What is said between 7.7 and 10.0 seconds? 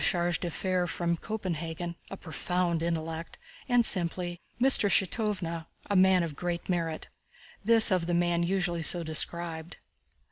of the man usually so described.